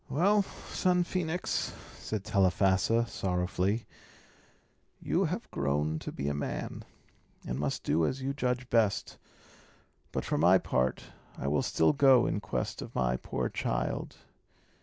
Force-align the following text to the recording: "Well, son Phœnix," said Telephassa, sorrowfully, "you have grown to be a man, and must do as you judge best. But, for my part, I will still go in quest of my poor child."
"Well, 0.09 0.41
son 0.41 1.03
Phœnix," 1.03 1.75
said 1.99 2.23
Telephassa, 2.23 3.05
sorrowfully, 3.05 3.85
"you 4.99 5.25
have 5.25 5.51
grown 5.51 5.99
to 5.99 6.11
be 6.11 6.27
a 6.27 6.33
man, 6.33 6.83
and 7.45 7.59
must 7.59 7.83
do 7.83 8.07
as 8.07 8.19
you 8.19 8.33
judge 8.33 8.67
best. 8.71 9.19
But, 10.11 10.25
for 10.25 10.39
my 10.39 10.57
part, 10.57 11.03
I 11.37 11.47
will 11.47 11.61
still 11.61 11.93
go 11.93 12.25
in 12.25 12.39
quest 12.39 12.81
of 12.81 12.95
my 12.95 13.15
poor 13.15 13.47
child." 13.47 14.15